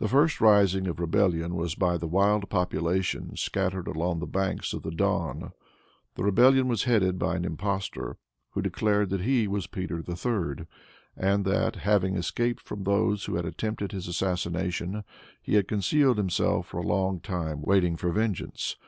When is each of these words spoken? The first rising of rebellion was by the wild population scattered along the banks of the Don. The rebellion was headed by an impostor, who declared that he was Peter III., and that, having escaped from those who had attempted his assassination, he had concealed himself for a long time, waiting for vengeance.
The 0.00 0.08
first 0.08 0.40
rising 0.40 0.88
of 0.88 0.98
rebellion 0.98 1.54
was 1.54 1.76
by 1.76 1.96
the 1.96 2.08
wild 2.08 2.50
population 2.50 3.36
scattered 3.36 3.86
along 3.86 4.18
the 4.18 4.26
banks 4.26 4.72
of 4.72 4.82
the 4.82 4.90
Don. 4.90 5.52
The 6.16 6.24
rebellion 6.24 6.66
was 6.66 6.82
headed 6.82 7.16
by 7.16 7.36
an 7.36 7.44
impostor, 7.44 8.16
who 8.50 8.60
declared 8.60 9.10
that 9.10 9.20
he 9.20 9.46
was 9.46 9.68
Peter 9.68 10.00
III., 10.02 10.66
and 11.16 11.44
that, 11.44 11.76
having 11.76 12.16
escaped 12.16 12.60
from 12.64 12.82
those 12.82 13.26
who 13.26 13.36
had 13.36 13.44
attempted 13.44 13.92
his 13.92 14.08
assassination, 14.08 15.04
he 15.40 15.54
had 15.54 15.68
concealed 15.68 16.18
himself 16.18 16.66
for 16.66 16.78
a 16.78 16.82
long 16.82 17.20
time, 17.20 17.62
waiting 17.62 17.96
for 17.96 18.10
vengeance. 18.10 18.74